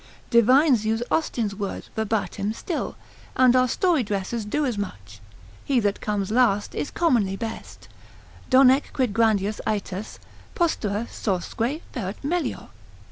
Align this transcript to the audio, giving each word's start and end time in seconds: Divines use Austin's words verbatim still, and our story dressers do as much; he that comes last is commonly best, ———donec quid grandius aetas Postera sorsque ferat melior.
Divines 0.31 0.83
use 0.83 1.03
Austin's 1.11 1.53
words 1.53 1.91
verbatim 1.95 2.53
still, 2.53 2.95
and 3.35 3.55
our 3.55 3.67
story 3.67 4.01
dressers 4.01 4.45
do 4.45 4.65
as 4.65 4.75
much; 4.75 5.19
he 5.63 5.79
that 5.79 6.01
comes 6.01 6.31
last 6.31 6.73
is 6.73 6.89
commonly 6.89 7.35
best, 7.35 7.87
———donec 8.49 8.93
quid 8.93 9.13
grandius 9.13 9.61
aetas 9.67 10.17
Postera 10.55 11.07
sorsque 11.07 11.83
ferat 11.93 12.15
melior. 12.23 12.69